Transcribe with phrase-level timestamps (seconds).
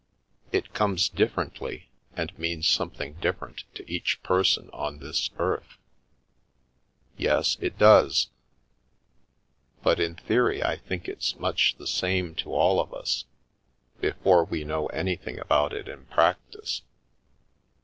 [0.51, 5.77] It comes differently, and means some thing different to each person on this earth.""
[7.17, 8.29] Yes, it does.
[9.83, 13.25] But in theory I think it's much the same to all of us,
[13.99, 16.81] before we know anything about it in practice.